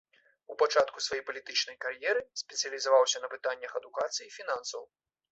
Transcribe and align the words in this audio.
У 0.51 0.53
пачатку 0.59 1.01
сваёй 1.07 1.19
палітычнай 1.27 1.75
кар'еры 1.83 2.21
спецыялізаваўся 2.41 3.21
на 3.25 3.29
пытаннях 3.33 3.71
адукацыі 3.81 4.25
і 4.27 4.33
фінансаў. 4.37 4.83